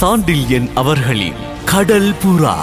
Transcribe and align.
சாண்டில்யன் 0.00 0.72
அவர்களின் 0.74 1.34
கடல் 1.64 2.12
புறா. 2.12 2.56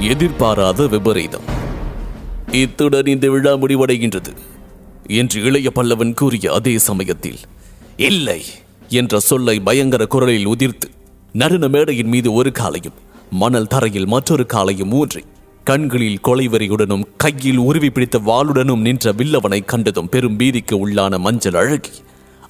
எதிர்பாராத 0.00 0.86
விபரீதம். 0.86 1.44
இத்துடன் 2.52 3.06
இந்த 3.06 3.30
விழா 3.30 3.52
முடிவடைகின்றது 3.52 4.32
என்று 5.06 5.42
இளைய 5.42 5.70
பல்லவன் 5.74 6.14
கூறிய 6.14 6.52
அதே 6.52 6.78
சமயத்தில் 6.78 7.38
இல்லை 7.96 8.44
என்ற 8.88 9.18
சொல்லை 9.18 9.60
பயங்கர 9.60 10.06
குரலில் 10.06 10.46
உதிர்த்து 10.46 10.90
நடன 11.32 11.68
மேடையின் 11.68 12.08
மீது 12.08 12.32
ஒரு 12.32 12.52
காலையும் 12.52 12.94
மணல் 13.30 13.66
தரையில் 13.66 14.06
மற்றொரு 14.06 14.46
காலையும் 14.46 14.92
ஊன்றி 14.92 15.24
கண்களில் 15.64 16.18
கொலைவரியுடனும் 16.24 17.08
கையில் 17.16 17.58
உருவி 17.58 17.90
பிடித்த 17.90 18.18
வாளுடனும் 18.18 18.80
நின்ற 18.80 19.12
வில்லவனை 19.12 19.64
கண்டதும் 19.64 20.08
பெரும் 20.08 20.38
பீதிக்கு 20.38 20.72
உள்ளான 20.72 21.18
மஞ்சள் 21.18 21.54
அழகி 21.54 21.90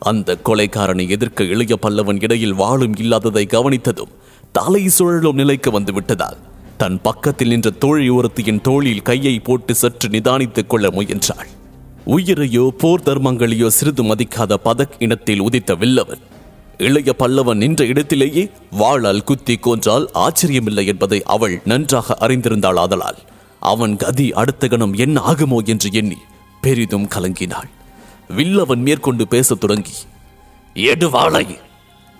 அந்த 0.01 0.37
கொலைக்காரனை 0.45 1.09
எதிர்க்க 1.09 1.45
இளைய 1.45 1.79
பல்லவன் 1.83 2.23
இடையில் 2.23 2.55
வாளும் 2.55 2.97
இல்லாததை 2.99 3.47
கவனித்ததும் 3.51 4.13
தலை 4.53 4.89
சுழலும் 4.89 5.35
நிலைக்கு 5.35 5.71
வந்து 5.71 5.93
விட்டதால் 5.93 6.39
தன் 6.77 7.01
பக்கத்தில் 7.03 7.49
நின்ற 7.49 7.71
தோழி 7.71 8.11
ஒருத்தியின் 8.11 8.61
தோளில் 8.61 9.03
கையை 9.03 9.41
போட்டு 9.41 9.75
சற்று 9.75 10.09
நிதானித்துக் 10.09 10.67
கொள்ள 10.67 10.91
முயன்றாள். 10.91 11.49
உயிரையோ 12.07 12.69
போர் 12.79 13.03
தர்மங்களையோ 13.03 13.67
சிறிது 13.67 14.03
மதிக்காத 14.03 14.57
பதக் 14.65 14.97
இனத்தில் 14.99 15.41
உதித்த 15.41 15.75
வில்லவன் 15.75 16.23
இளைய 16.79 17.15
பல்லவன் 17.19 17.55
நின்ற 17.55 17.85
இடத்திலேயே 17.85 18.51
வாளால் 18.79 19.25
குத்தி 19.25 19.57
கொன்றால் 19.57 20.07
ஆச்சரியமில்லை 20.15 20.87
என்பதை 20.87 21.23
அவள் 21.23 21.61
நன்றாக 21.65 22.17
அறிந்திருந்தாள் 22.21 22.79
ஆதலால் 22.79 23.21
அவன் 23.61 23.97
கதி 23.97 24.33
அடுத்த 24.33 24.69
கணம் 24.69 24.93
என்ன 24.93 25.21
ஆகுமோ 25.21 25.59
என்று 25.65 25.91
எண்ணி 25.93 26.17
பெரிதும் 26.61 27.09
கலங்கினாள். 27.09 27.71
வில்லவன் 28.37 28.83
மேற்கொண்டு 28.83 29.29
பேசத் 29.29 29.61
தொடங்கி 29.61 29.97
எடுவாளை 30.75 31.47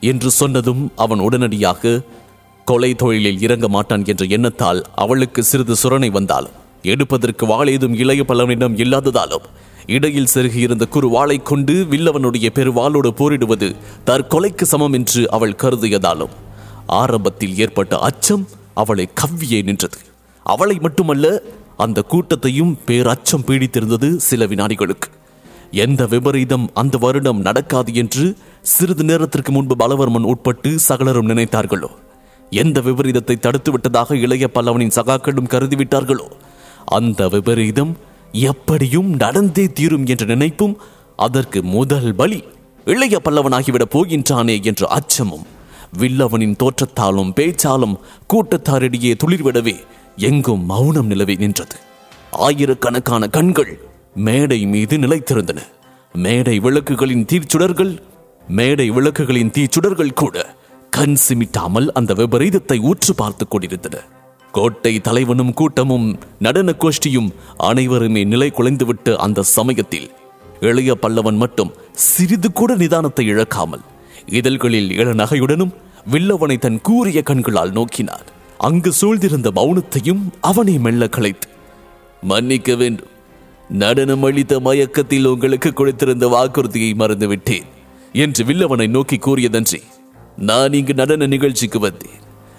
என்று 0.01 0.31
சொன்னதும் 0.31 0.93
அவன் 0.97 1.19
உடனடியாக 1.19 2.03
கொலை 2.65 2.95
தொழிலில் 2.95 3.41
இறங்க 3.41 3.69
மாட்டான் 3.69 4.05
என்ற 4.05 4.25
எண்ணத்தால் 4.25 4.85
அவளுக்கு 4.95 5.43
சிறிது 5.43 5.75
சுரணை 5.83 6.11
வந்தாலும் 6.11 6.57
எடுப்பதற்கு 6.83 7.47
வாள் 7.47 7.69
ஏதும் 7.69 7.95
இளைய 7.95 8.25
பலனிடம் 8.29 8.79
இல்லாததாலும் 8.79 9.47
இடையில் 9.87 10.33
செருகியிருந்த 10.35 10.89
குறு 10.89 11.09
வாளை 11.09 11.43
கொண்டு 11.43 11.75
வில்லவனுடைய 11.91 12.49
பெருவாளோடு 12.55 13.11
போரிடுவது 13.11 13.69
தற்கொலைக்கு 14.07 14.63
சமம் 14.63 14.93
என்று 14.93 15.31
அவள் 15.31 15.59
கருதியதாலும் 15.63 16.35
ஆரம்பத்தில் 16.87 17.59
ஏற்பட்ட 17.59 17.99
அச்சம் 17.99 18.49
அவளை 18.75 19.09
கவ்வியே 19.15 19.63
நின்றது. 19.63 19.99
அவளை 20.47 20.79
மட்டுமல்ல 20.81 21.43
அந்த 21.77 22.03
கூட்டத்தையும் 22.03 22.79
பேரச்சம் 22.87 23.47
பீடித்திருந்தது 23.47 24.17
சில 24.17 24.47
வினாடிகளுக்கு. 24.47 25.09
எந்த 25.71 26.07
விபரீதம் 26.07 26.71
அந்த 26.75 26.99
வருடம் 26.99 27.41
நடக்காது 27.41 27.95
என்று 27.95 28.37
சிறிது 28.63 29.05
நேரத்திற்கு 29.05 29.53
முன்பு 29.53 29.77
பலவர்மன் 29.77 30.23
உட்பட்டு 30.23 30.79
சகலரும் 30.79 31.29
நினைத்தார்களோ? 31.29 31.89
எந்த 32.51 32.81
விபரீதத்தை 32.81 33.39
தடுத்து 33.39 33.71
விட்டதாக 33.71 34.17
இளைய 34.17 34.51
பல்லவனின் 34.55 34.91
சகாக்களும் 34.95 35.49
கருதிவிட்டார்களோ? 35.49 36.31
அந்த 36.85 37.29
விபரீதம் 37.29 37.97
எப்படியும் 38.33 39.09
நடந்தே 39.09 39.69
தீரும் 39.69 40.07
என்ற 40.07 40.25
நினைப்பும் 40.25 40.79
அதற்கு 41.17 41.63
முதல் 41.63 42.15
பலி 42.15 42.45
இளைய 42.85 43.21
பல்லவனாகிவிடப் 43.25 43.91
போகின்றானே 43.91 44.63
என்ற 44.63 44.87
அச்சமும் 44.87 45.47
வில்லவனின் 45.99 46.57
தோற்றத்தாலும் 46.57 47.33
பேச்சாலும் 47.35 47.99
கூட்டத்தாரிடையே 48.35 49.15
துளிர்விடவே 49.27 49.77
எங்கும் 50.17 50.65
மௌனம் 50.65 51.07
நிலவி 51.07 51.35
நின்றது. 51.35 51.77
ஆயிரக்கணக்கான 52.31 53.29
கண்கள் 53.29 53.90
மேடை 54.15 54.67
மீது 54.67 54.99
நிலைத்திருந்தன. 54.99 55.59
மேடை 56.13 56.61
விளக்குகளின் 56.61 57.25
தீச்சுடர்கள் 57.25 57.99
மேடை 58.49 58.91
விளக்குகளின் 58.91 59.51
தீச்சுடர்கள் 59.51 60.13
கூட 60.13 60.55
கண் 60.91 61.17
சிமிட்டாமல் 61.29 61.89
அந்த 61.89 62.15
விபரீதத்தை 62.15 62.81
ஊற்று 62.81 63.15
பார்த்துக் 63.15 63.51
கொண்டிருந்தன. 63.51 63.97
கோட்டை 64.53 65.01
தலைவனும் 65.01 65.55
கூட்டமும் 65.55 66.19
நடன 66.39 66.75
கோஷ்டியும் 66.79 67.31
அனைவருமே 67.57 68.25
நிலை 68.25 68.51
குலைந்துவிட்ட 68.51 69.17
அந்த 69.17 69.43
சமயத்தில் 69.43 70.11
இளைய 70.61 70.97
பல்லவன் 71.03 71.37
மட்டும் 71.37 71.73
சிறிது 71.93 72.53
கூட 72.53 72.77
நிதானத்தை 72.77 73.21
இழக்காமல் 73.21 73.81
இதழ்களில் 74.27 74.91
இளநகையுடனும் 74.91 75.75
வில்லவனை 76.11 76.59
தன் 76.59 76.81
கூறிய 76.81 77.23
கண்களால் 77.23 77.71
நோக்கினார் 77.71 78.27
அங்கு 78.59 78.93
சூழ்ந்திருந்த 79.01 79.51
மௌனத்தையும் 79.55 80.23
அவனை 80.41 80.79
மெல்ல 80.79 81.09
கலைத்து 81.09 81.49
மன்னிக்க 82.23 82.75
வேண்டும். 82.75 83.19
நடனம் 83.71 84.23
அளித்த 84.23 84.61
மயக்கத்தில் 84.61 85.25
உங்களுக்கு 85.25 85.69
கொடுத்திருந்த 85.69 86.29
வாக்குறுதியை 86.29 86.95
மறந்துவிட்டேன் 86.95 87.63
என்று 88.13 88.45
வில்லவனை 88.45 88.89
நோக்கி 88.89 89.17
கூறியதன்றி 89.17 89.83
நான் 90.37 90.73
இங்கு 90.73 90.95
நடன 90.95 91.27
நிகழ்ச்சிக்கு 91.27 91.81
வந்தேன். 91.81 92.19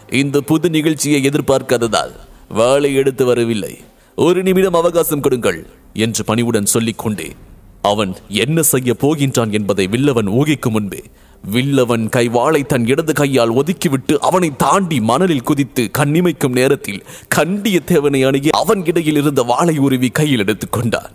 இந்த 0.09 0.41
புது 0.41 0.69
நிகழ்ச்சியை 0.69 1.29
எதிர்பார்க்காததால் 1.29 2.11
வாளை 2.49 2.93
எடுத்து 2.93 3.25
வரவில்லை. 3.25 3.77
ஒரு 4.15 4.43
நிமிடம் 4.43 4.73
அவகாசம் 4.73 5.19
கொடுங்கள் 5.19 5.65
என்று 5.93 6.23
பணிவுடன் 6.23 6.65
சொல்லிக் 6.65 6.97
கொண்டேன் 6.97 7.35
அவன் 7.81 8.15
என்ன 8.27 8.61
செய்ய 8.61 8.95
போகின்றான் 8.99 9.51
என்பதை 9.51 9.87
வில்லவன் 9.87 10.27
ஊகிக்கும் 10.27 10.71
முன்பே. 10.71 11.03
வில்லவன் 11.51 12.09
கை 12.09 12.27
வாளை 12.27 12.63
தன் 12.63 12.87
இடது 12.87 13.13
கையால் 13.13 13.53
ஒதுக்கிவிட்டு 13.53 14.15
அவனை 14.15 14.51
தாண்டி 14.57 15.01
மணலில் 15.01 15.41
குதித்து 15.41 15.89
கண்ணிமைக்கும் 15.97 16.51
நேரத்தில் 16.51 17.03
கண்டிய 17.27 17.79
தேவனை 17.79 18.23
அணுகி 18.23 18.49
அவன் 18.49 18.85
இடையில் 18.85 19.15
இருந்த 19.15 19.43
வாளை 19.43 19.77
உருவி 19.77 20.09
கையில் 20.09 20.39
எடுத்துக் 20.39 20.71
கொண்டான். 20.71 21.11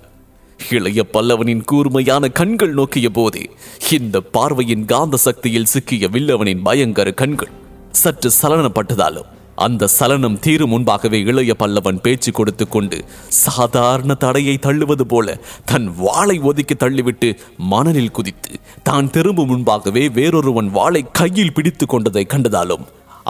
இளைய 0.71 1.07
பல்லவனின் 1.13 1.65
கூர்மையான 1.65 2.29
கண்கள் 2.29 2.73
நோக்கிய 2.73 3.11
போதே 3.11 3.51
இந்த 3.93 4.21
பார்வையின் 4.21 4.85
காந்த 4.85 5.17
சக்தியில் 5.17 5.65
சிக்கிய 5.65 6.09
வில்லவனின் 6.13 6.63
பயங்கர 6.63 7.11
கண்கள் 7.11 7.51
சற்று 7.91 8.31
சலனப்பட்டதாலும் 8.43 9.35
அந்த 9.57 9.89
சலனம் 9.89 10.39
தீரும் 10.39 10.71
முன்பாகவே 10.71 11.19
இளைய 11.25 11.53
பல்லவன் 11.59 12.01
பேச்சு 12.01 12.31
கொடுத்து 12.33 12.65
கொண்டு 12.67 12.99
சாதாரண 13.41 14.15
தடையை 14.17 14.57
தள்ளுவது 14.59 15.05
போல 15.05 15.37
தன் 15.65 15.89
வாளை 15.99 16.37
ஒதுக்கி 16.43 16.77
தள்ளிவிட்டு 16.77 17.29
மணலில் 17.71 18.13
குதித்து 18.13 18.55
தான் 18.83 19.11
திரும்பும் 19.11 19.51
முன்பாகவே 19.51 20.05
வேறொருவன் 20.17 20.71
வாளை 20.73 21.03
கையில் 21.13 21.53
பிடித்துக் 21.53 21.93
கொண்டதை 21.95 22.25
கண்டதாலும் 22.27 22.85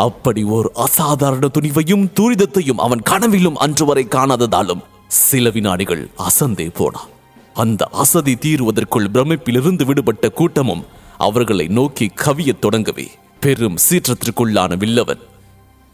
அப்படி 0.04 0.42
ஓர் 0.50 0.69
அசாதாரண 0.76 1.47
துணிவையும் 1.48 2.06
துரிதத்தையும் 2.12 2.82
அவன் 2.87 3.04
கனவிலும் 3.04 3.60
அன்று 3.60 3.84
வரை 3.87 4.04
காணாததாலும் 4.08 4.82
சில 5.22 5.50
வினாடிகள் 5.50 6.04
அசந்தே 6.22 6.69
போனான் 6.75 7.12
அந்த 7.56 7.82
அசதி 7.94 8.34
தீருவதற்குள் 8.37 9.12
பிரமிப்பிலிருந்து 9.12 9.84
விடுபட்ட 9.84 10.28
கூட்டமும் 10.31 10.82
அவர்களை 11.19 11.66
நோக்கி 11.70 12.06
கவியத் 12.25 12.62
தொடங்கவே 12.64 13.06
பெரும் 13.43 13.78
சீற்றத்திற்குள்ளான 13.87 14.76
வில்லவன் 14.76 15.22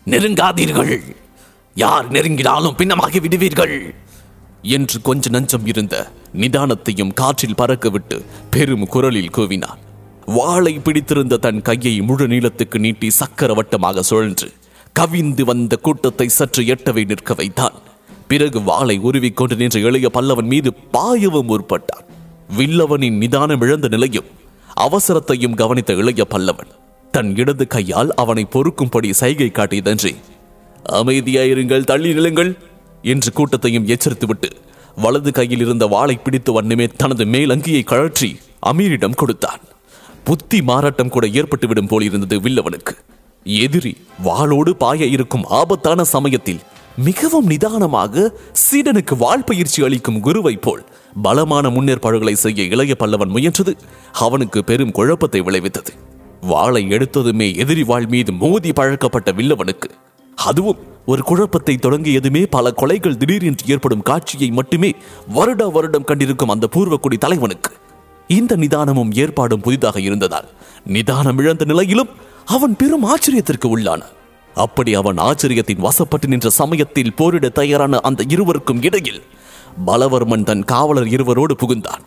நெருங்காதீர்கள். 0.06 1.14
யார் 1.74 2.10
நெருங்கினாலும் 2.10 2.76
பின்னமாகி 2.76 3.20
விடுவீர்கள். 3.20 3.94
என்று 4.62 5.00
கொஞ்ச 5.00 5.30
நஞ்சம் 5.30 5.66
இருந்த 5.66 6.10
நிதானத்தையும் 6.38 7.12
காற்றில் 7.12 7.54
பறக்கவிட்டு 7.54 8.24
பெரும் 8.50 8.86
குரலில் 8.86 9.30
கூவினான். 9.36 9.80
வாளை 10.26 10.78
பிடித்திருந்த 10.78 11.36
தன் 11.36 11.62
கையை 11.62 12.00
முழு 12.00 12.26
நீளத்துக்கு 12.26 12.78
நீட்டி 12.78 13.10
சக்கர 13.10 13.54
வட்டமாக 13.54 14.00
சுழன்று 14.00 14.52
கவிந்து 15.00 15.42
வந்த 15.42 15.76
கூட்டத்தை 15.76 16.28
சற்று 16.28 16.62
எட்டவை 16.64 17.04
நிற்க 17.04 17.34
வைத்தான். 17.34 17.72
பிறகு 18.28 18.62
வாளை 18.62 18.98
உருவிக்கொண்டு 18.98 19.56
நின்ற 19.56 19.80
இளைய 19.80 20.10
பல்லவன் 20.14 20.44
மீது 20.44 20.72
பாயவும் 20.92 21.48
முற்பட்டான். 21.48 22.06
வில்லவனின் 22.56 23.16
நிதானம் 23.16 23.60
இழந்த 23.60 23.88
நிலையும் 23.88 24.24
அவசரத்தையும் 24.80 25.54
கவனித்த 25.54 25.92
இளைய 25.92 26.26
பல்லவன் 26.30 26.80
தன் 27.14 27.30
இடது 27.36 27.64
கையால் 27.66 28.10
அவனை 28.22 28.42
பொறுக்கும்படி 28.52 29.08
சைகை 29.20 29.48
காட்டியதன்றி 29.48 30.12
அமைதியாயிருங்கள் 30.98 31.88
தள்ளி 31.90 32.10
நிலுங்கள் 32.14 32.52
என்று 33.12 33.30
கூட்டத்தையும் 33.32 33.88
எச்சரித்துவிட்டு 33.94 34.50
வலது 34.96 35.30
கையில் 35.30 35.62
இருந்த 35.64 35.84
வாளை 35.86 36.16
பிடித்து 36.16 36.50
வண்ணமே 36.52 36.86
தனது 37.02 37.24
மேலங்கியை 37.24 37.82
கழற்றி 37.84 38.30
அமீரிடம் 38.70 39.18
கொடுத்தான். 39.20 39.62
புத்தி 40.24 40.58
மாறாட்டம் 40.62 41.12
கூட 41.14 41.26
ஏற்பட்டுவிடும் 41.38 41.90
போலிருந்தது 41.92 42.36
வில்லவனுக்கு. 42.40 42.94
எதிரி 43.46 43.92
வாளோடு 44.26 44.72
பாய 44.82 45.06
இருக்கும் 45.06 45.46
ஆபத்தான 45.60 46.04
சமயத்தில் 46.04 46.62
மிகவும் 47.06 47.50
நிதானமாக 47.52 48.24
சீடனுக்கு 48.64 49.16
வாழ் 49.16 49.46
பயிற்சி 49.50 49.80
அளிக்கும் 49.88 50.20
குருவை 50.20 50.54
போல் 50.56 50.84
பலமான 51.22 51.68
முன்னேற்பாடுகளை 51.68 52.34
செய்ய 52.44 52.62
இளைய 52.74 52.94
பல்லவன் 52.98 53.34
முயன்றது 53.36 53.74
அவனுக்கு 54.26 54.60
பெரும் 54.64 54.94
குழப்பத்தை 54.98 55.40
விளைவித்தது. 55.40 55.92
வாளை 56.46 56.86
எடுத்ததுமே 56.86 57.56
எதிரி 57.56 57.82
வாழ் 57.84 58.06
மீது 58.06 58.32
மோதி 58.32 58.72
பழக்கப்பட்ட 58.72 59.32
வில்லவனுக்கு. 59.32 59.88
அதுவும் 60.34 60.78
ஒரு 61.06 61.22
குழப்பத்தை 61.22 61.74
தொடங்கியதுமே 61.74 62.46
பல 62.50 62.72
கொலைகள் 62.76 63.16
திடீரென்று 63.16 63.66
ஏற்படும் 63.66 64.02
காட்சியை 64.02 64.50
மட்டுமே 64.50 64.90
வருட 65.28 65.68
வருடம் 65.68 66.04
கண்டிருக்கும் 66.04 66.52
அந்த 66.54 66.68
பூர்வக்குடி 66.74 67.18
தலைவனுக்கு. 67.18 67.72
இந்த 68.28 68.56
நிதானமும் 68.56 69.12
ஏற்பாடும் 69.12 69.60
புதிதாக 69.60 70.00
இருந்ததால் 70.00 70.48
நிதானம் 70.86 71.38
இழந்த 71.38 71.64
நிலையிலும் 71.64 72.08
அவன் 72.46 72.76
பெரும் 72.76 73.06
ஆச்சரியத்திற்கு 73.06 73.68
உள்ளான. 73.74 74.02
அப்படி 74.54 74.94
அவன் 74.94 75.18
ஆச்சரியத்தின் 75.18 75.84
வசப்பட்டு 75.86 76.26
நின்ற 76.26 76.50
சமயத்தில் 76.50 77.14
போரிட 77.14 77.48
தயாரான 77.48 78.00
அந்த 78.02 78.24
இருவருக்கும் 78.28 78.82
இடையில் 78.82 79.22
பலவர்மன் 79.86 80.44
தன் 80.44 80.64
காவலர் 80.64 81.06
இருவரோடு 81.06 81.54
புகுந்தான். 81.62 82.02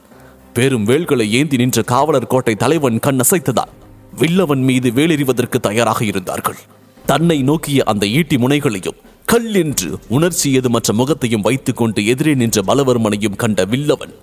பெரும் 0.53 0.83
வேல்களை 0.83 1.33
ஏந்தி 1.33 1.57
நின்ற 1.57 1.81
காவலர் 1.81 2.27
கோட்டை 2.27 2.55
தலைவன் 2.55 2.99
கண் 2.99 3.19
அசைத்ததான் 3.19 3.73
வில்லவன் 4.19 4.63
மீது 4.69 4.89
வேலெறிவதற்கு 4.97 5.57
தயாராக 5.67 5.99
இருந்தார்கள். 6.11 6.59
தன்னை 7.05 7.37
நோக்கிய 7.49 7.79
அந்த 7.91 8.03
ஈட்டி 8.17 8.37
முனைகளையும் 8.37 9.01
கல் 9.31 9.55
என்று 9.61 9.89
உணர்ச்சி 10.07 10.47
ஏதுமற்ற 10.57 10.93
முகத்தையும் 10.93 11.45
வைத்துக்கொண்டு 11.47 11.99
எதிரே 12.13 12.33
நின்ற 12.41 12.61
பலவர்மனையும் 12.69 13.39
கண்ட 13.41 13.65
வில்லவன் 13.73 14.13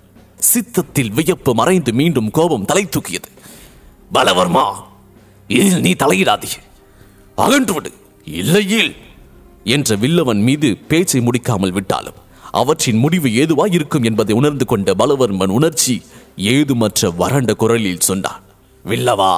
சித்தத்தில் 0.51 1.11
வியப்பு 1.17 1.51
மறைந்து 1.53 1.91
மீண்டும் 1.99 2.29
கோபம் 2.31 2.65
தலை 2.65 2.85
தூக்கியது. 2.85 3.29
பலவர்மா 4.13 4.65
இதில் 5.47 5.83
நீ 5.85 5.91
தலையிடாதே 6.03 6.51
அகன்றுவிடு. 7.37 7.91
இல்லையில் 8.39 8.91
என்ற 9.75 9.95
வில்லவன் 10.03 10.41
மீது 10.47 10.69
பேச்சை 10.91 11.19
முடிக்காமல் 11.27 11.75
விட்டாலும் 11.77 12.19
அவற்றின் 12.61 13.01
முடிவு 13.03 13.29
ஏதுவாய் 13.41 13.75
இருக்கும் 13.77 14.07
என்பதை 14.09 14.33
உணர்ந்து 14.35 14.65
கொண்ட 14.65 14.93
பலவர்மன் 14.93 15.53
உணர்ச்சி 15.59 15.95
ஏதுமற்ற 16.55 17.11
வறண்ட 17.21 17.53
குரலில் 17.53 18.07
சொன்னான். 18.09 18.41
வில்லவா 18.85 19.33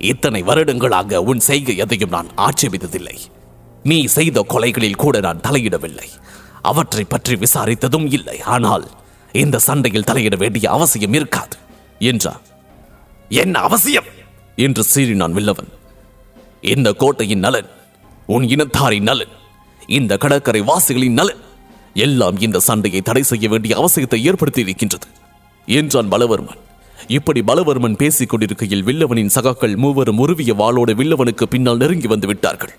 இத்தனை 0.00 0.42
வருடங்களாக 0.42 1.22
உன் 1.22 1.40
செய்கை 1.40 1.76
எதையும் 1.76 2.10
நான் 2.10 2.28
ஆட்சேபித்ததில்லை. 2.36 3.16
நீ 3.82 4.06
செய்த 4.06 4.44
கொலைகளில் 4.48 4.96
கூட 4.96 5.20
நான் 5.20 5.40
தலையிடவில்லை. 5.40 6.08
அவற்றை 6.62 7.04
பற்றி 7.04 7.34
விசாரித்ததும் 7.34 8.12
இல்லை. 8.12 8.40
ஆனால் 8.40 8.90
இந்த 9.32 9.58
சண்டையில் 9.58 10.06
தலையிட 10.10 10.36
வேண்டிய 10.36 10.70
அவசியம் 10.70 11.12
இருக்காது. 11.12 11.56
என்றார் 11.98 12.40
என்ன 13.28 13.60
அவசியம்? 13.60 14.04
என்று 14.56 14.84
சீறினான் 14.94 15.32
வில்லவன். 15.32 15.68
இந்த 16.60 16.92
கோட்டையின் 16.92 17.38
நலன் 17.38 17.70
உன் 18.26 18.42
இனத்தாரின் 18.42 19.02
நலன் 19.02 19.28
இந்த 19.86 20.16
கடற்கரை 20.16 20.60
வாசிகளின் 20.60 21.12
நலன் 21.12 21.40
எல்லாம் 21.94 22.36
இந்த 22.40 22.58
சண்டையை 22.58 23.00
தடை 23.02 23.22
செய்ய 23.22 23.48
வேண்டிய 23.48 23.76
அவசியத்தை 23.76 24.22
ஏற்படுத்தி 24.22 24.60
இருக்கின்றது 24.60 25.08
என்றான் 25.66 26.08
பலவர்மன். 26.08 26.60
இப்படி 27.08 27.40
பலவர்மன் 27.40 27.96
பேசிக் 27.96 28.28
கொண்டிருக்கையில் 28.28 28.84
வில்லவனின் 28.84 29.32
சகாக்கள் 29.34 29.76
மூவரும் 29.76 30.18
உருவிய 30.18 30.54
வாளோடு 30.54 30.94
வில்லவனுக்கு 30.94 31.42
பின்னால் 31.42 31.76
நெருங்கி 31.76 32.06
வந்து 32.06 32.26
விட்டார்கள். 32.26 32.70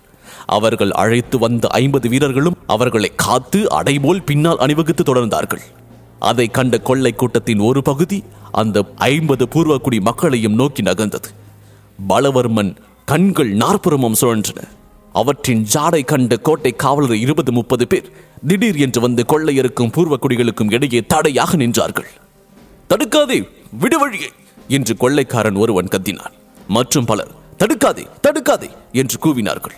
அவர்கள் 0.45 0.91
அழைத்து 0.91 1.39
வந்த 1.39 1.67
ஐம்பது 1.67 2.09
வீரர்களும் 2.09 2.57
அவர்களை 2.65 3.11
காத்து 3.15 3.67
அடைபோல் 3.69 4.25
பின்னால் 4.25 4.57
அணிவகுத்து 4.57 5.03
தொடர்ந்தார்கள். 5.03 5.61
அதை 6.19 6.47
கண்ட 6.47 6.77
கொள்ளை 6.77 7.11
கூட்டத்தின் 7.11 7.59
ஒரு 7.59 7.81
பகுதி 7.81 8.23
அந்த 8.51 8.83
ஐம்பது 8.95 9.47
பூர்வக்குடி 9.53 10.01
மக்களையும் 10.01 10.53
நோக்கி 10.53 10.81
நகர்ந்தது. 10.81 11.29
பலவர்மன் 12.09 12.75
கண்கள் 13.05 13.53
நாற்புறமும் 13.53 14.15
சுழன்றன. 14.21 14.59
அவற்றின் 15.13 15.67
ஜாடை 15.73 16.05
கண்ட 16.05 16.37
கோட்டை 16.37 16.71
காவலர் 16.71 17.15
இருபது 17.15 17.51
முப்பது 17.51 17.87
பேர் 17.87 18.11
திடீர் 18.47 18.77
என்று 18.77 19.01
வந்து 19.01 19.25
கொள்ளையருக்கும் 19.27 19.91
பூர்வக்குடிகளுக்கும் 19.91 20.71
இடையே 20.71 21.03
தடையாக 21.07 21.57
நின்றார்கள். 21.57 22.05
தடுக்காதே! 22.89 23.49
விடுவழியை 23.73 24.31
என்று 24.67 24.97
கொள்ளைக்காரன் 24.97 25.55
ஒருவன் 25.55 25.87
கத்தினான். 25.87 26.35
மற்றும் 26.67 27.05
பலர் 27.05 27.33
தடுக்காதே 27.57 28.05
தடுக்காதே 28.25 28.69
என்று 28.91 29.17
கூவினார்கள். 29.23 29.77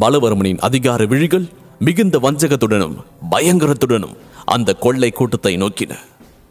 பலவர்மனின் 0.00 0.58
அதிகார 0.58 1.04
விழிகள் 1.04 1.46
மிகுந்த 1.78 2.18
வஞ்சகத்துடனும் 2.18 2.96
பயங்கரத்துடனும் 3.30 4.16
அந்த 4.44 4.74
கொள்ளை 4.74 5.10
கூட்டத்தை 5.10 5.56
நோக்கின. 5.56 5.92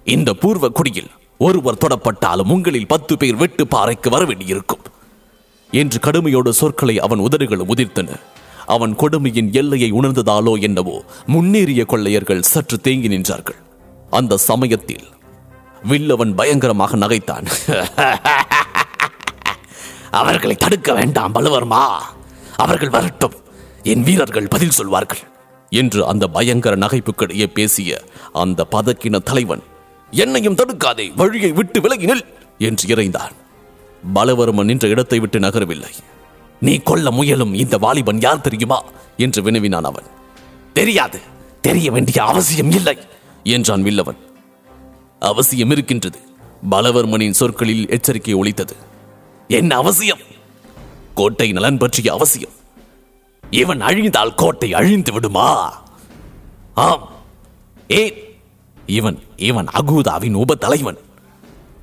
இந்த 0.03 0.33
பூர்வ 0.33 0.69
குடியில் 0.69 1.11
ஒருவர் 1.37 1.81
தொடப்பட்டாலும் 1.85 2.51
உங்களில் 2.51 2.87
பத்து 2.87 3.17
பேர் 3.17 3.35
வெட்டு 3.35 3.67
பாறைக்கு 3.67 4.09
வர 4.09 4.25
வேண்டியிருக்கும் 4.25 4.83
என்று 5.71 5.99
கடுமையோடு 5.99 6.49
சொற்களை 6.49 6.99
அவன் 6.99 7.19
உதடுகள் 7.19 7.63
உதிர்த்தன. 7.73 8.09
அவன் 8.65 8.93
கொடுமையின் 8.95 9.49
எல்லையை 9.53 9.89
உணர்ந்ததாலோ 9.91 10.53
என்னவோ 10.61 10.97
முன்னேறிய 11.25 11.85
கொள்ளையர்கள் 11.85 12.41
சற்று 12.41 12.79
தேங்கி 12.79 13.07
நின்றார்கள். 13.07 13.59
அந்த 14.09 14.37
சமயத்தில் 14.37 15.05
வில்லவன் 15.83 16.35
பயங்கரமாக 16.35 16.97
நகைத்தான். 16.97 17.51
அவர்களை 20.11 20.55
தடுக்க 20.55 20.93
வேண்டாம் 20.93 21.35
பலவர்மா 21.35 21.87
அவர்கள் 22.55 22.89
வரட்டும். 22.89 23.33
என் 23.83 24.03
வீரர்கள் 24.03 24.47
பதில் 24.47 24.69
சொல்வார்கள் 24.69 25.17
என்று 25.69 26.07
அந்த 26.07 26.27
பயங்கர 26.27 26.75
நகைப்புக்கிடையே 26.75 27.47
பேசிய 27.47 28.01
அந்த 28.33 28.67
பதக்கின 28.71 29.19
தலைவன் 29.23 29.63
என்னையும் 30.11 30.55
தடுக்காதே 30.55 31.13
வழியை 31.15 31.51
விட்டு 31.51 31.81
விலகினில் 31.81 32.25
என்று 32.57 32.95
இறைந்தான். 32.95 33.31
பலவர்மன் 34.15 34.63
நின்ற 34.63 34.87
இடத்தை 34.87 35.19
விட்டு 35.19 35.39
நகரவில்லை. 35.39 35.89
நீ 36.59 36.77
கொல்ல 36.77 37.11
முயலும் 37.11 37.53
இந்த 37.53 37.77
வாலிபன் 37.77 38.21
யார் 38.21 38.41
தெரியுமா? 38.41 38.83
என்று 39.17 39.41
வினவினான் 39.41 39.83
அவன். 39.83 40.03
தெரியாது 40.73 41.19
தெரிய 41.61 41.91
வேண்டிய 41.91 42.23
அவசியம் 42.23 42.71
இல்லை 42.71 42.97
என்றான் 43.43 43.81
வில்லவன். 43.81 44.17
அவசியம் 45.23 45.69
இருக்கின்றது. 45.69 46.19
பலவர்மனின் 46.71 47.31
சொற்களில் 47.31 47.89
எச்சரிக்கை 47.89 48.35
ஒழித்தது 48.35 48.75
என்ன 49.47 49.75
அவசியம்? 49.75 50.17
கோட்டை 51.15 51.51
நலன் 51.51 51.77
பற்றிய 51.77 52.13
அவசியம். 52.13 52.49
இவன் 53.49 53.81
அழிந்தால் 53.81 54.35
கோட்டை 54.35 54.73
அழிந்து 54.73 55.13
விடுமா? 55.13 55.83
ஆம். 56.73 57.11
ஏன்? 57.87 58.13
இவன் 58.85 59.19
இவன் 59.35 59.67
அகூதாவின் 59.67 60.33
உப 60.33 60.55
தலைவன் 60.55 60.97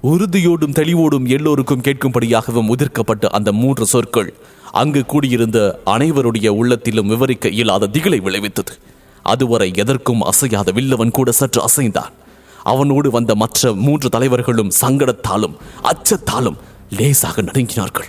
உறுதியோடும் 0.03 0.73
தெளிவோடும் 0.73 1.29
எல்லோருக்கும் 1.29 1.81
கேட்கும்படியாகவும் 1.81 2.69
உதிர்க்கப்பட்ட 2.69 3.29
அந்த 3.29 3.53
மூன்று 3.53 3.87
சொற்கள் 3.87 4.35
அங்கு 4.71 5.05
கூடியிருந்த 5.05 5.81
அனைவருடைய 5.87 6.49
உள்ளத்திலும் 6.49 7.07
விவரிக்க 7.07 7.49
இயலாத 7.49 7.89
திகிலை 7.93 8.21
விளைவித்தது. 8.21 8.81
அதுவரை 9.23 9.71
எதற்கும் 9.75 10.21
அசையாத 10.21 10.71
வில்லவன் 10.71 11.11
கூட 11.11 11.33
சற்று 11.33 11.69
அசைந்தான். 11.69 12.13
அவனோடு 12.63 13.11
வந்த 13.11 13.35
மற்ற 13.35 13.73
மூன்று 13.73 14.09
தலைவர்களும் 14.09 14.71
சங்கடத்தாலும் 14.81 15.57
அச்சத்தாலும் 15.83 16.57
லேசாக 16.91 17.43
நடுங்கினார்கள். 17.43 18.09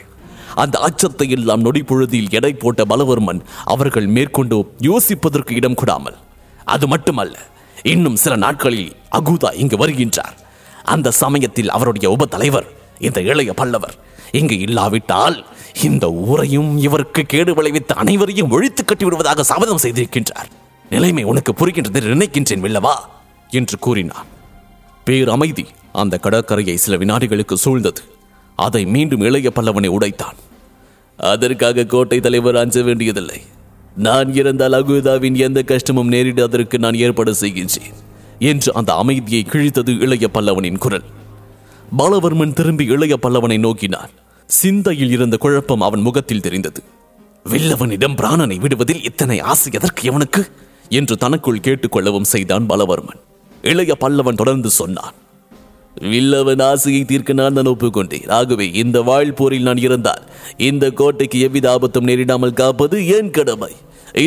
அந்த 0.56 0.80
அச்சத்தை 0.80 1.30
எல்லாம் 1.30 1.62
நொடி 1.62 1.84
பொழுதில் 1.84 2.28
எடை 2.30 2.54
போட்ட 2.54 2.84
பலவர்மன் 2.84 3.42
அவர்கள் 3.64 4.08
மேற்கொண்டு 4.08 4.74
யோசிப்பதற்கு 4.80 5.52
இடம் 5.52 5.74
கொடாமல் 5.74 6.18
அது 6.66 6.88
மட்டுமல்ல 6.88 7.38
இன்னும் 7.84 8.16
சில 8.16 8.36
நாட்களில் 8.36 8.96
அகூதா 9.12 9.54
இங்கு 9.54 9.78
வருகின்றார். 9.78 10.36
அந்த 10.84 11.12
சமயத்தில் 11.12 11.70
அவருடைய 11.70 12.10
உப 12.10 12.26
தலைவர் 12.26 12.66
இந்த 13.00 13.22
இளைய 13.22 13.54
பல்லவர் 13.54 13.96
இங்கு 14.32 14.60
இல்லாவிட்டால் 14.60 15.46
இந்த 15.82 16.12
ஊரையும் 16.12 16.78
இவருக்கு 16.78 17.24
கேடு 17.24 17.54
விளைவித்த 17.54 17.94
அனைவரையும் 17.94 18.52
ஒழித்து 18.52 18.86
கட்டி 18.86 19.04
விடுவதாக 19.04 19.44
சபதம் 19.44 19.84
செய்திருக்கின்றார். 19.84 20.50
நிலைமை 20.90 21.24
உனக்கு 21.24 21.52
புரிகின்றது 21.52 22.02
நினைக்கின்றேன் 22.02 22.60
வில்லவா? 22.60 22.96
என்று 23.50 23.80
கூறினான். 23.80 24.31
பேரமைதி 25.06 25.66
அந்த 25.94 26.18
கடற்கரையை 26.18 26.78
சில 26.78 26.98
வினாடிகளுக்கு 26.98 27.56
சூழ்ந்தது. 27.66 28.02
அதை 28.56 28.86
மீண்டும் 28.86 29.22
இளைய 29.22 29.52
பல்லவனை 29.56 29.88
உடைத்தான். 29.88 30.38
அதற்காக 31.18 31.84
கோட்டை 31.84 32.20
தலைவர் 32.20 32.56
அஞ்ச 32.56 32.82
வேண்டியதில்லை. 32.82 33.42
நான் 33.96 34.34
இறந்தால் 34.34 34.72
அகுதாவின் 34.72 35.36
எந்த 35.36 35.64
கஷ்டமும் 35.64 36.12
நேரிடாதற்கு 36.12 36.78
நான் 36.78 36.94
ஏற்பாடு 36.94 37.36
செய்கின்றேன் 37.40 37.98
என்று 38.40 38.74
அந்த 38.74 38.94
அமைதியை 38.94 39.46
கிழித்தது 39.48 40.02
இளைய 40.02 40.30
பல்லவனின் 40.34 40.78
குரல். 40.78 41.04
பாலவர்மன் 41.98 42.54
திரும்பி 42.54 42.86
இளைய 42.86 43.18
பல்லவனை 43.22 43.60
நோக்கினான். 43.60 44.10
சிந்தையில் 44.46 45.12
இருந்த 45.12 45.38
குழப்பம் 45.38 45.82
அவன் 45.82 46.02
முகத்தில் 46.02 46.42
தெரிந்தது. 46.42 46.84
வில்லவனிடம் 47.50 48.16
பிராணனை 48.16 48.60
விடுவதில் 48.60 49.04
இத்தனை 49.04 49.40
ஆசை 49.40 49.72
எதற்கு 49.74 50.12
எவனுக்கு 50.12 50.52
என்று 50.90 51.18
தனக்குள் 51.18 51.64
கேட்டுக்கொள்ளவும் 51.64 52.32
செய்தான் 52.34 52.66
பலவர்மன். 52.66 53.22
இளைய 53.70 53.94
பல்லவன் 54.04 54.40
தொடர்ந்து 54.42 54.70
சொன்னான் 54.82 55.18
வில்லவன் 56.12 56.62
ஆசையை 56.68 57.02
தீர்க்க 57.10 57.32
நான் 57.40 57.58
தான் 57.58 57.70
ஒப்புக்கொண்டேன். 57.72 58.28
ஆகவே 58.38 58.66
இந்த 58.82 58.98
வாழ் 59.10 59.34
போரில் 59.40 59.68
நான் 59.68 59.82
இருந்தால் 59.86 60.24
இந்த 60.70 60.86
கோட்டைக்கு 61.00 61.38
எவ்வித 61.48 61.68
ஆபத்தும் 61.74 62.08
நேரிடாமல் 62.10 62.58
காப்பது 62.62 62.98
என் 63.18 63.32
கடமை? 63.38 63.72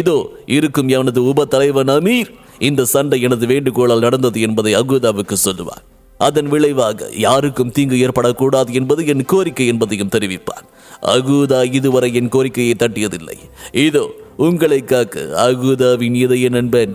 இதோ 0.00 0.18
இருக்கும் 0.56 0.92
எனது 0.98 1.22
உப 1.30 1.46
தலைவன் 1.54 1.92
அமீர். 1.96 2.30
இந்த 2.68 2.84
சண்டை 2.92 3.18
எனது 3.28 3.44
வேண்டுகோளால் 3.52 4.04
நடந்தது 4.06 4.38
என்பதை 4.48 4.72
அகுதாவுக்கு 4.82 5.38
சொல்லுவார். 5.46 5.84
அதன் 6.20 6.48
விளைவாக 6.52 7.08
யாருக்கும் 7.26 7.74
தீங்கு 7.76 7.96
ஏற்படக்கூடாது 8.06 8.70
என்பது 8.80 9.02
என் 9.12 9.28
கோரிக்கை 9.32 9.66
என்பதையும் 9.72 10.14
தெரிவிப்பான் 10.14 10.66
அகுதா 11.14 11.60
இதுவரை 11.78 12.10
என் 12.20 12.32
கோரிக்கையை 12.34 12.74
தட்டியதில்லை. 12.82 13.38
இதோ 13.86 14.04
உங்களை 14.46 14.80
காக்க 14.92 15.24
அகுதாவின் 15.48 16.18
இதய 16.24 16.48
நண்பன் 16.56 16.94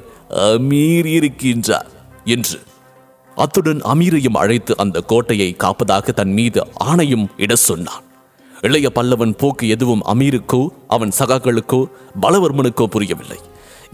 அமீர் 0.49 1.09
இருக்கின்றார். 1.17 1.89
என்று. 2.25 2.59
அத்துடன் 3.35 3.81
அமீரையும் 3.81 4.37
அழைத்து 4.37 4.77
அந்த 4.77 5.01
கோட்டையை 5.01 5.55
காப்பதாக 5.59 6.13
தன் 6.13 6.31
மீது 6.31 6.67
ஆணையும் 6.85 7.27
இட 7.37 7.55
சொன்னான். 7.55 8.03
இளைய 8.61 8.91
பல்லவன் 8.95 9.37
போக்கு 9.37 9.67
எதுவும் 9.67 10.03
அமீருக்கோ 10.05 10.67
அவன் 10.87 11.11
சகாக்களுக்கோ 11.19 11.85
பலவர்மனுக்கோ 12.21 12.85
புரியவில்லை. 12.85 13.37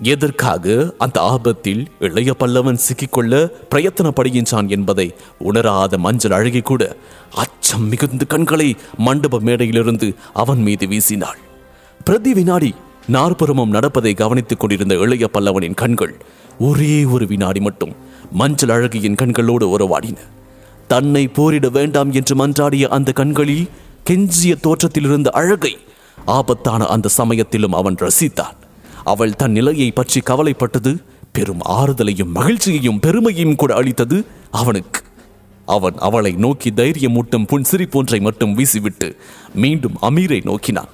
எதற்காக 0.03 0.93
அந்த 0.97 1.21
ஆபத்தில் 1.21 1.87
இளைய 1.99 2.33
பல்லவன் 2.39 2.79
சிக்கிக்கொள்ள 2.87 3.51
பிரயத்தனப்படுகின்றான் 3.69 4.67
என்பதை 4.67 5.13
உணராத 5.39 5.97
மஞ்சள் 5.97 6.31
அழகி 6.31 6.61
கூட 6.61 6.97
அச்சம் 7.35 7.87
மிகுந்த 7.87 8.25
கண்களை 8.25 8.75
மண்டப 8.97 9.39
மேடையிலிருந்து 9.39 10.15
அவன் 10.33 10.61
மீது 10.61 10.87
வீசினாள். 10.87 11.39
பிரதி 12.03 12.33
வினாடி 12.33 12.73
நாற்புறமும் 13.07 13.69
நடப்பதை 13.69 14.13
கவனித்துக் 14.13 14.59
கொண்டிருந்த 14.59 14.95
இளைய 14.95 15.29
பல்லவனின் 15.33 15.73
கண்கள் 15.73 16.15
ஒரே 16.59 17.05
ஒரு 17.05 17.25
வினாடி 17.25 17.59
மட்டும் 17.59 17.95
மஞ்சள் 18.31 18.69
அழகியின் 18.69 19.15
கண்களோடு 19.15 19.65
உறவாடின. 19.77 20.17
தன்னை 20.87 21.27
போரிட 21.27 21.69
வேண்டாம் 21.69 22.11
என்று 22.11 22.35
மன்றாடிய 22.35 22.87
அந்த 22.87 23.11
கண்களில் 23.11 23.69
கெஞ்சிய 24.09 24.55
தோற்றத்தில் 24.61 25.03
இருந்த 25.03 25.29
அழகை 25.29 25.77
ஆபத்தான 26.25 26.85
அந்த 26.85 27.09
சமயத்திலும் 27.09 27.71
அவன் 27.71 27.95
ரசித்தான். 27.95 28.55
அவள் 29.03 29.35
தன் 29.35 29.51
நிலையை 29.51 29.91
பற்றி 29.91 30.21
கவலைப்பட்டது 30.25 31.03
பெரும் 31.31 31.59
ஆறுதலையும் 31.59 32.31
மகிழ்ச்சியையும் 32.33 32.99
பெருமையும் 32.99 33.55
கூட 33.55 33.75
அளித்தது 33.75 34.25
அவனுக்கு. 34.51 35.01
அவன் 35.65 35.97
அவளை 35.97 36.31
நோக்கி 36.31 36.69
தைரியமூட்டும் 36.69 37.47
புன்சிரிப்பொன்றை 37.47 38.21
மட்டும் 38.21 38.57
வீசிவிட்டு 38.57 39.15
மீண்டும் 39.53 39.97
அமீரை 40.01 40.45
நோக்கினான். 40.45 40.87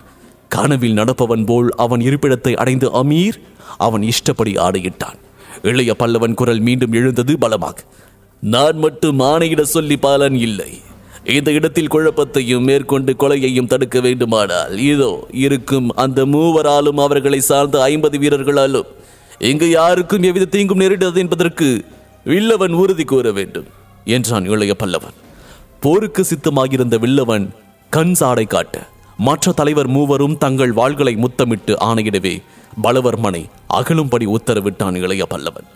கனவில் 0.48 0.94
நடப்பவன் 0.94 1.46
போல் 1.46 1.70
அவன் 1.70 2.00
இருப்பிடத்தை 2.00 2.56
அடைந்து 2.56 3.04
அமீர் 3.04 3.38
அவன் 3.78 4.02
இஷ்டப்படி 4.02 4.54
ஆடையிட்டான். 4.56 5.20
இளைய 5.62 5.92
பல்லவன் 6.00 6.34
குரல் 6.34 6.60
மீண்டும் 6.60 6.94
எழுந்தது 6.94 7.34
பலமாக. 7.38 7.78
நான் 8.44 8.78
மட்டும் 8.78 9.20
ஆணையிட 9.20 9.62
சொல்லி 9.62 9.98
பாலன் 9.98 10.38
இல்லை. 10.48 10.72
இந்த 11.24 11.52
இடத்தில் 11.52 11.92
குழப்பத்தையும் 11.92 12.66
மேற்கொண்டு 12.70 13.12
கொலையையும் 13.20 13.68
தடுக்க 13.68 14.00
வேண்டுமானால் 14.00 14.78
இதோ 14.78 15.12
இருக்கும் 15.32 15.90
அந்த 15.96 16.26
மூவராலும் 16.26 17.02
அவர்களை 17.06 17.40
சார்ந்த 17.40 17.82
ஐம்பது 17.82 18.18
வீரர்களாலும் 18.20 18.90
இங்கு 19.40 19.70
யாருக்கும் 19.70 20.24
எவ்வித 20.24 20.46
தீங்கும் 20.46 20.78
நேரிட்டது 20.78 21.20
என்பதற்கு 21.20 21.68
வில்லவன் 22.24 22.74
உறுதி 22.74 23.04
கூற 23.04 23.32
வேண்டும் 23.32 23.68
என்றான் 24.06 24.46
இளைய 24.46 24.74
பல்லவன். 24.80 25.16
போருக்கு 25.80 26.24
சித்தமாகியிருந்த 26.24 26.98
வில்லவன் 27.00 27.46
கண் 27.90 28.14
சாடை 28.14 28.46
காட்ட 28.46 28.76
மற்ற 29.18 29.52
தலைவர் 29.52 29.88
மூவரும் 29.88 30.38
தங்கள் 30.38 30.74
வாள்களை 30.74 31.14
முத்தமிட்டு 31.16 31.74
ஆணையிடவே 31.80 32.36
பலவர்மனை 32.84 33.44
அகலும்படி 33.68 34.26
உத்தரவிட்டான் 34.26 34.96
இளைய 34.96 35.26
பல்லவன். 35.26 35.68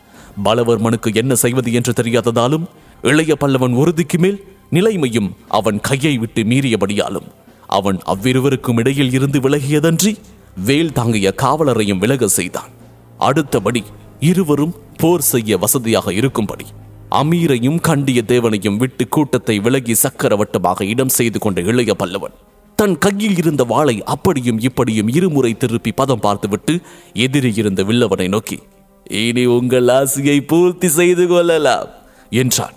பலவர்மனுக்கு 0.43 1.15
என்ன 1.15 1.35
செய்வது 1.35 1.73
என்று 1.73 1.93
தெரியாததாலும் 1.93 2.65
இளைய 3.01 3.35
பல்லவன் 3.39 3.73
உறுதிக்கு 3.73 4.17
மேல் 4.19 4.39
நிலைமையும் 4.69 5.35
அவன் 5.47 5.79
கையை 5.79 6.17
விட்டு 6.17 6.43
மீறியபடியாலும் 6.43 7.27
அவன் 7.67 7.99
அவ்விருவருக்கும் 8.05 8.77
இடையில் 8.77 9.11
இருந்து 9.11 9.39
விலகியதன்றி 9.39 10.17
வேல் 10.65 10.91
தாங்கிய 10.91 11.33
காவலரையும் 11.37 11.97
விலக 11.97 12.27
செய்தான். 12.27 12.71
அடுத்தபடி 13.17 13.83
இருவரும் 14.19 14.75
போர் 14.97 15.21
செய்ய 15.21 15.57
வசதியாக 15.57 16.13
இருக்கும்படி 16.13 16.65
அமீரையும் 17.09 17.79
கண்டிய 17.81 18.21
தேவனையும் 18.23 18.77
விட்டு 18.77 19.07
கூட்டத்தை 19.07 19.59
விலகி 19.59 19.95
சக்கரவட்டமாக 20.03 20.83
இடம் 20.83 21.09
செய்து 21.09 21.39
கொண்ட 21.39 21.61
இளைய 21.61 21.93
பல்லவன். 21.93 22.35
தன் 22.75 22.95
கையில் 22.97 23.37
இருந்த 23.37 23.63
வாளை 23.63 24.03
அப்படியும் 24.03 24.59
இப்படியும் 24.59 25.07
இருமுறை 25.07 25.57
திருப்பி 25.57 25.91
பதம் 25.91 26.19
பார்த்துவிட்டு 26.19 26.73
எதிரே 27.13 27.51
இருந்த 27.55 27.83
வில்லவனை 27.83 28.27
நோக்கி 28.27 28.57
இனி 29.03 29.45
உங்கள் 29.45 29.87
ஆசையை 29.87 30.41
பூர்த்தி 30.41 30.87
செய்து 30.87 31.27
கொள்ளலாம் 31.27 31.89
என்றான். 32.29 32.73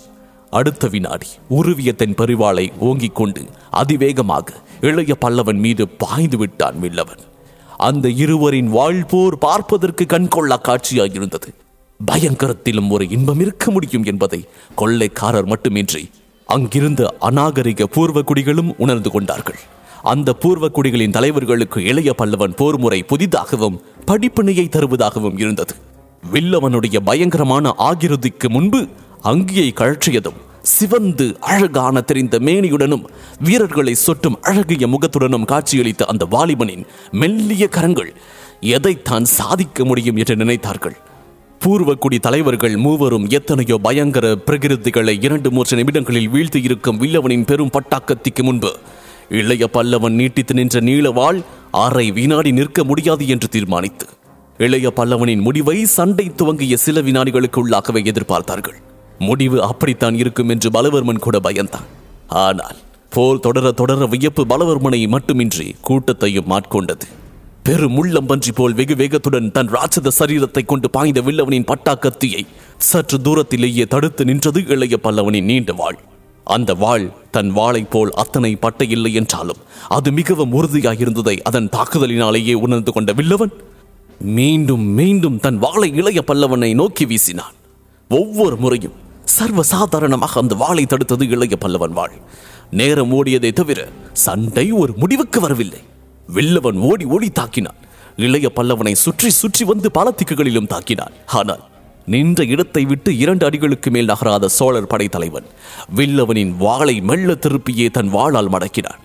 அடுத்த 0.51 0.89
வினாடி 0.89 1.27
உருவிய 1.49 1.93
தன் 1.93 2.15
பரிவாளை 2.15 2.67
ஓங்கிக் 2.81 3.15
கொண்டு 3.15 3.43
அதிவேகமாக 3.71 4.55
இளைய 4.81 5.15
பல்லவன் 5.21 5.61
மீது 5.65 5.89
பாய்ந்து 5.89 6.37
விட்டான் 6.37 6.79
வில்லவன். 6.79 7.23
அந்த 7.77 8.09
இருவரின் 8.25 8.69
வாழ்போர் 8.69 9.39
பார்ப்பதற்கு 9.39 10.07
கண்கொள்ளா 10.09 10.59
காட்சியாயிருந்தது. 10.69 11.51
பயங்கரத்திலும் 12.01 12.91
ஒரு 12.91 13.09
இன்பம் 13.09 13.41
இருக்க 13.41 13.71
முடியும் 13.71 14.05
என்பதை 14.05 14.41
கொள்ளைக்காரர் 14.77 15.51
மட்டுமின்றி 15.55 16.05
அங்கிருந்த 16.45 17.03
அநாகரிக 17.21 17.87
பூர்வ 17.87 18.21
குடிகளும் 18.21 18.71
உணர்ந்து 18.79 19.11
கொண்டார்கள். 19.11 19.61
அந்த 20.13 20.33
பூர்வ 20.33 20.67
குடிகளின் 20.69 21.15
தலைவர்களுக்கு 21.17 21.79
இளைய 21.91 22.11
பல்லவன் 22.19 22.57
போர் 22.57 22.79
முறை 22.79 22.99
புதிதாகவும் 23.03 23.79
படிப்பினையை 24.07 24.67
தருவதாகவும் 24.69 25.39
இருந்தது. 25.39 25.75
வில்லவனுடைய 26.33 26.97
பயங்கரமான 27.05 27.75
ஆகிருதிக்கு 27.79 28.49
முன்பு 28.49 28.81
அங்கியை 29.23 29.69
கழற்றியதும் 29.73 30.39
சிவந்து 30.63 31.27
அழகான 31.41 32.01
தெரிந்த 32.01 32.39
மேனியுடனும் 32.39 33.05
வீரர்களை 33.41 33.95
சொட்டும் 33.95 34.39
அழகிய 34.43 34.87
முகத்துடனும் 34.87 35.49
காட்சியளித்த 35.53 36.05
அந்த 36.05 36.27
வாலிபனின் 36.31 36.87
மெல்லிய 37.11 37.67
கரங்கள் 37.69 38.11
எதைத்தான் 38.77 39.29
சாதிக்க 39.39 39.85
முடியும் 39.85 40.17
என்று 40.17 40.37
நினைத்தார்கள். 40.37 40.97
பூர்வக்குடி 41.61 42.19
தலைவர்கள் 42.19 42.75
மூவரும் 42.77 43.29
எத்தனையோ 43.29 43.77
பயங்கர 43.83 44.27
பிரகிருதிகளை 44.47 45.15
இரண்டு 45.25 45.49
மூன்று 45.51 45.77
நிமிடங்களில் 45.77 46.31
வீழ்த்தி 46.31 46.61
இருக்கும் 46.63 47.01
வில்லவனின் 47.01 47.47
பெரும் 47.47 47.73
பட்டாக்கத்திக்கு 47.73 48.43
முன்பு 48.43 48.73
இளைய 49.31 49.69
பல்லவன் 49.73 50.15
நீட்டித்து 50.21 50.55
நின்ற 50.55 50.81
நீளவாள் 50.81 51.39
அரை 51.71 52.11
வினாடி 52.11 52.53
நிற்க 52.53 52.85
முடியாது 52.85 53.29
என்று 53.29 53.49
தீர்மானித்து. 53.49 54.07
இளைய 54.59 54.93
பல்லவனின் 54.97 55.41
முடிவை 55.41 55.85
சண்டை 55.85 56.33
துவங்கிய 56.37 56.77
சில 56.77 57.01
வினாடிகளுக்கு 57.01 57.59
உள்ளாகவே 57.65 58.01
எதிர்பார்த்தார்கள். 58.05 58.79
முடிவு 59.19 59.63
அப்படித்தான் 59.63 60.15
இருக்கும் 60.15 60.49
என்று 60.49 60.71
பலவர்மன் 60.71 61.25
கூட 61.27 61.39
பயந்தான். 61.39 61.87
ஆனால் 62.29 62.77
போர் 63.11 63.41
தொடர 63.41 63.73
தொடர 63.73 64.07
வியப்பு 64.07 64.47
பலவர்மனை 64.47 65.09
மட்டுமின்றி 65.09 65.75
கூட்டத்தையும் 65.81 66.51
மாட்கொண்டது. 66.51 67.07
பெரும் 67.63 67.97
முள்ளம்பன்றி 67.97 68.53
போல் 68.55 68.75
வெகு 68.75 68.95
வேகத்துடன் 68.95 69.51
தன் 69.51 69.69
ராட்சத 69.69 70.11
சரீரத்தை 70.19 70.63
கொண்டு 70.65 70.91
பாய்ந்த 70.91 71.21
வில்லவனின் 71.21 71.67
பட்டாக்கத்தியை 71.71 72.47
சற்று 72.77 73.21
தூரத்திலேயே 73.21 73.85
தடுத்து 73.85 74.25
நின்றது 74.25 74.61
இளைய 74.67 74.97
பல்லவனின் 75.03 75.45
நீண்ட 75.45 75.73
வாள். 75.73 75.99
அந்த 76.57 76.71
வாள் 76.83 77.07
தன் 77.35 77.51
வாளைப் 77.57 77.91
போல் 77.93 78.11
அத்தனை 78.23 78.53
பட்டை 78.65 78.87
இல்லை 78.97 79.13
என்றாலும் 79.21 79.63
அது 79.97 80.09
மிகவும் 80.19 80.55
உறுதியாயிருந்ததை 80.59 81.37
அதன் 81.49 81.73
தாக்குதலினாலேயே 81.77 82.55
உணர்ந்து 82.67 82.93
கொண்ட 82.93 83.13
வில்லவன் 83.19 83.53
மீண்டும் 84.39 84.87
மீண்டும் 84.99 85.37
தன் 85.45 85.59
வாளை 85.65 85.89
இளைய 86.01 86.21
பல்லவனை 86.31 86.71
நோக்கி 86.81 87.05
வீசினான். 87.11 87.57
ஒவ்வொரு 88.11 88.57
முறையும் 88.57 88.97
சர்வ 89.37 89.63
சாதாரணமாக 89.73 90.41
அந்த 90.41 90.55
வாளை 90.63 90.85
தடுத்தது 90.85 91.25
இளைய 91.35 91.57
பல்லவன் 91.65 91.97
வாள். 91.99 92.17
நேரம் 92.81 93.13
ஓடியதை 93.19 93.51
தவிர 93.61 93.81
சண்டை 94.25 94.67
ஒரு 94.81 94.95
முடிவுக்கு 95.03 95.41
வரவில்லை. 95.41 95.83
வில்லவன் 96.29 96.79
ஓடி 96.91 97.05
ஓடி 97.15 97.29
தாக்கினான். 97.41 97.79
இளைய 98.27 98.49
பல்லவனை 98.57 98.95
சுற்றி 99.05 99.31
சுற்றி 99.41 99.65
வந்து 99.65 99.91
பல 99.99 100.15
திக்குகளிலும் 100.19 100.71
தாக்கினான். 100.73 101.15
ஆனால் 101.41 101.63
நின்ற 102.09 102.45
இடத்தை 102.45 102.83
விட்டு 102.85 103.11
இரண்டு 103.19 103.45
அடிகளுக்கு 103.47 103.91
மேல் 103.91 104.05
நகராத 104.05 104.49
சோழர் 104.49 104.87
படைத்தலைவன் 104.87 105.47
வில்லவனின் 105.97 106.53
வாளை 106.59 106.97
மெல்ல 107.01 107.37
திருப்பியே 107.41 107.87
தன் 107.91 108.11
வாளால் 108.13 108.53
மடக்கினான். 108.53 109.03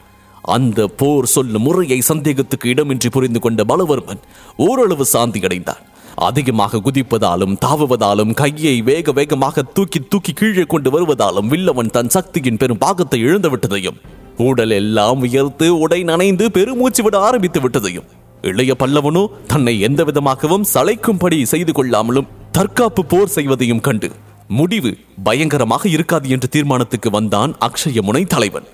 அந்த 0.48 0.88
போர் 0.98 1.26
சொல்லும் 1.26 1.62
முறையை 1.62 2.00
சந்தேகத்துக்கு 2.02 2.68
இடமின்றி 2.70 3.10
புரிந்து 3.10 3.40
கொண்ட 3.40 3.64
பலவர்மன் 3.64 4.22
ஓரளவு 4.58 5.06
சாந்தி 5.06 5.42
அடைந்தான் 5.44 5.84
அதிகமாக 6.28 6.82
குதிப்பதாலும் 6.86 7.54
தாவுவதாலும் 7.66 8.34
கையை 8.34 8.76
வேக 8.82 9.12
வேகமாக 9.12 9.64
தூக்கி 9.76 10.00
தூக்கி 10.10 10.34
கீழே 10.34 10.66
கொண்டு 10.66 10.90
வருவதாலும் 10.90 11.48
வில்லவன் 11.48 11.90
தன் 11.90 12.10
சக்தியின் 12.10 12.58
பெரும் 12.58 12.78
பாகத்தை 12.78 13.20
இழந்து 13.20 13.50
விட்டதையும் 13.50 13.98
உடல் 14.44 14.76
எல்லாம் 14.78 15.22
உயர்த்து 15.22 15.68
உடை 15.78 16.00
நனைந்து 16.04 16.46
பெருமூச்சு 16.52 17.04
விட 17.04 17.16
ஆரம்பித்து 17.20 17.60
விட்டதையும் 17.60 18.08
இளைய 18.44 18.72
பல்லவனோ 18.80 19.24
தன்னை 19.48 19.74
எந்த 19.80 20.04
விதமாகவும் 20.04 20.68
சளைக்கும்படி 20.74 21.38
செய்து 21.44 21.72
கொள்ளாமலும் 21.72 22.30
தற்காப்பு 22.56 23.06
போர் 23.06 23.32
செய்வதையும் 23.36 23.82
கண்டு 23.82 24.10
முடிவு 24.48 24.98
பயங்கரமாக 25.24 25.90
இருக்காது 25.90 26.30
என்ற 26.30 26.48
தீர்மானத்துக்கு 26.48 27.10
வந்தான் 27.10 27.56
அக்ஷயமுனை 27.68 28.26
தலைவன். 28.26 28.68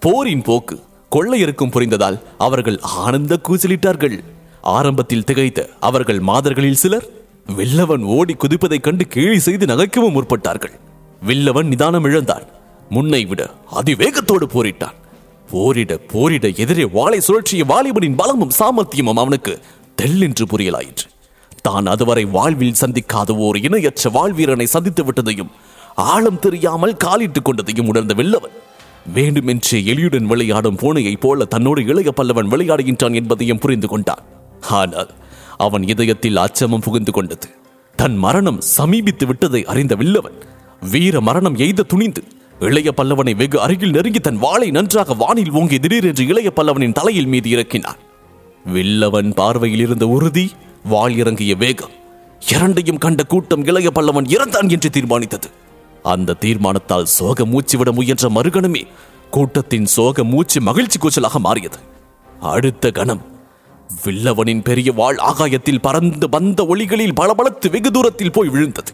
போரின் 0.00 0.42
போக்கு 0.42 0.76
கொள்ளையருக்கும் 1.12 1.70
புரிந்ததால் 1.70 2.22
அவர்கள் 2.38 2.78
ஆனந்த 2.78 3.38
கூச்சலிட்டார்கள். 3.48 4.16
ஆரம்பத்தில் 4.60 5.24
திகைத்த 5.26 5.68
அவர்கள் 5.80 6.20
மாதர்களில் 6.20 6.80
சிலர் 6.82 7.06
வில்லவன் 7.56 8.02
ஓடி 8.02 8.34
குதிப்பதைக் 8.34 8.86
கண்டு 8.86 9.06
கேலி 9.06 9.38
செய்து 9.38 9.66
நகைக்கவும் 9.66 10.16
முற்பட்டார்கள். 10.16 10.74
வில்லவன் 11.22 11.68
நிதானம் 11.68 12.04
இழந்தான். 12.04 12.46
முன்னை 12.90 13.26
விட 13.26 13.54
அதிவேகத்தோடு 13.72 14.48
போரிட்டான். 14.54 14.96
போரிட 15.50 15.98
போரிட 16.12 16.48
எதிரே 16.56 16.84
வாளை 16.84 17.20
சுழற்சிய 17.20 17.64
வாலிபனின் 17.64 18.16
பலமும் 18.16 18.56
சாமர்த்தியமும் 18.58 19.22
அவனுக்கு 19.24 19.60
தெல்லென்று 20.02 20.44
புரியலாயிற்று. 20.50 21.06
தான் 21.68 21.92
அதுவரை 21.94 22.24
வாழ்வில் 22.36 22.80
சந்திக்காத 22.80 23.36
ஓர் 23.46 23.58
இணையற்ற 23.66 24.10
வாழ்வீரனை 24.10 24.66
சந்தித்து 24.74 25.04
விட்டதையும் 25.04 25.52
ஆழம் 26.12 26.42
தெரியாமல் 26.44 26.98
காலிட்டுக் 27.04 27.46
கொண்டதையும் 27.48 27.90
உணர்ந்த 27.92 28.14
வில்லவன் 28.14 28.56
வேண்டுமென்றே 29.14 29.78
எலியுடன் 29.92 30.26
விளையாடும் 30.30 30.78
பூனையைப் 30.80 31.22
போல 31.22 31.44
தன்னோடு 31.44 31.80
இளைய 31.90 32.10
பல்லவன் 32.16 32.50
விளையாடுகின்றான் 32.52 33.16
என்பதையும் 33.20 33.62
புரிந்து 33.62 33.88
கொண்டான். 33.88 34.24
ஆனால் 34.80 35.10
அவன் 35.66 35.84
இதயத்தில் 35.92 36.40
அச்சமும் 36.44 36.84
புகுந்து 36.86 37.12
கொண்டது. 37.12 37.48
தன் 37.98 38.16
மரணம் 38.24 38.60
சமீபித்து 38.76 39.26
விட்டதை 39.26 39.60
அறிந்த 39.72 39.94
வில்லவன் 39.94 40.36
வீர 40.90 41.20
மரணம் 41.28 41.56
எய்த 41.64 41.86
துணிந்து 41.92 42.22
இளைய 42.60 42.90
பல்லவனை 42.98 43.32
வெகு 43.36 43.58
அருகில் 43.60 43.94
நெருங்கி 43.96 44.20
தன் 44.20 44.42
வாளை 44.44 44.68
நன்றாக 44.70 45.14
வானில் 45.14 45.52
ஓங்கி 45.52 45.78
திடீரென்று 45.78 46.24
இளைய 46.26 46.50
பல்லவனின் 46.56 46.96
தலையில் 46.98 47.30
மீது 47.32 47.50
இறக்கினான். 47.50 48.00
வில்லவன் 48.76 49.30
பார்வையில் 49.32 49.84
இருந்த 49.86 50.06
உறுதி 50.16 50.46
வாள் 50.84 51.16
இறங்கிய 51.16 51.54
வேகம் 51.54 51.94
இரண்டையும் 52.46 52.98
கண்ட 52.98 53.22
கூட்டம் 53.22 53.64
இளைய 53.64 53.90
பல்லவன் 53.94 54.28
இறந்தான் 54.28 54.68
என்று 54.70 54.90
தீர்மானித்தது. 54.90 55.48
அந்த 56.02 56.32
தீர்மானத்தால் 56.34 57.02
சோக 57.02 57.44
மூச்சு 57.44 57.78
விட 57.78 57.92
முயன்ற 57.92 58.28
மறுகணமே 58.28 58.86
கூட்டத்தின் 59.30 59.86
சோக 59.86 60.24
மூச்சு 60.24 60.60
மகிழ்ச்சி 60.60 60.98
கூச்சலாக 60.98 61.38
மாறியது. 61.38 61.78
அடுத்த 62.40 62.90
கணம் 62.90 63.22
வில்லவனின் 64.04 64.62
பெரிய 64.62 64.92
வாள் 64.92 65.18
ஆகாயத்தில் 65.18 65.80
பறந்து 65.80 66.28
வந்த 66.28 66.66
ஒளிகளில் 66.66 67.14
பளபளத்து 67.14 67.70
வெகு 67.70 67.90
தூரத்தில் 67.90 68.30
போய் 68.30 68.48
விழுந்தது. 68.48 68.92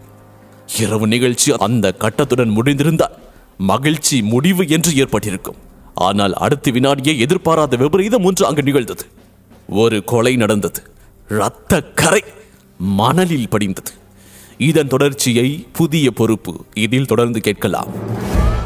இரவு 0.79 1.07
நிகழ்ச்சி 1.07 1.57
அந்த 1.59 1.93
கட்டத்துடன் 1.93 2.57
முடிந்திருந்தால் 2.57 3.17
மகிழ்ச்சி 3.59 4.23
முடிவு 4.23 4.69
என்று 4.69 4.97
ஏற்பட்டிருக்கும். 4.97 5.57
ஆனால் 5.95 6.33
அடுத்த 6.33 6.71
வினாடியே 6.71 7.19
எதிர்பாராத 7.19 7.77
விபரீதம் 7.77 8.25
ஒன்று 8.25 8.47
அங்கு 8.47 8.63
நிகழ்ந்தது. 8.63 9.05
ஒரு 9.69 10.05
கொலை 10.05 10.37
நடந்தது. 10.37 10.83
இரத்த 11.29 11.81
கரை 11.81 12.25
மணலில் 12.79 13.49
படிந்தது. 13.49 13.93
இதன் 14.59 14.89
தொடர்ச்சியை 14.89 15.67
புதிய 15.73 16.11
பொறுப்பு 16.11 16.65
இதில் 16.75 17.07
தொடர்ந்து 17.07 17.41
கேட்கலாம். 17.41 17.89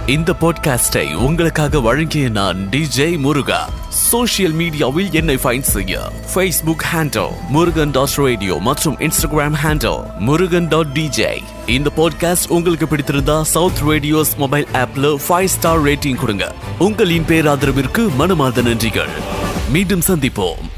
இந்த 0.06 0.34
பாட்காஸ்டை 0.40 1.14
உங்களுக்காக 1.14 1.80
வழங்கிய 1.80 2.28
நான் 2.28 2.68
டிஜே 2.70 3.18
முருகா. 3.18 3.70
சோஷியல் 3.88 4.54
மீடியாவில் 4.54 5.12
என்னை 5.12 5.34
ஃபைன் 5.34 5.60
செய்ய 5.60 6.00
Facebook 6.34 6.84
handle 6.92 7.30
Murugan 7.48 7.90
dot 7.90 8.08
radio 8.08 8.56
மற்றும் 8.60 8.96
Instagram 8.98 9.54
handle 9.62 10.18
Murugan 10.18 10.68
dot 10.68 10.86
DJ 10.86 11.42
இந்த 11.66 11.90
பாட்காஸ்ட் 11.96 12.48
உங்களுக்கு 12.48 12.86
பிடித்திருந்தா 12.86 13.42
சவுத் 13.42 13.80
ரேடியோஸ் 13.88 14.36
மொபைல் 14.36 14.66
ஆப்ல 14.72 15.16
ஃபைவ் 15.28 15.44
ஸ்டார் 15.44 15.82
ரேட்டிங் 15.82 16.14
கொடுங்க. 16.14 16.54
உங்களின் 16.78 17.24
பேராதரவிற்கு 17.24 18.14
மனமார்ந்த 18.14 18.62
நன்றிகள். 18.62 19.08
மீண்டும் 19.70 20.00
சந்திப்போம். 20.06 20.76